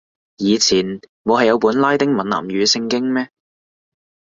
[0.37, 0.83] 以前
[1.23, 3.29] 冇係有本拉丁閩南語聖經咩